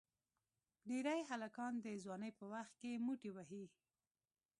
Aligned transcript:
ډېری 0.89 1.21
هلکان 1.31 1.73
د 1.81 1.87
ځوانی 2.03 2.31
په 2.39 2.45
وخت 2.53 2.73
کې 2.81 3.03
موټی 3.05 3.29
وهي. 3.33 3.65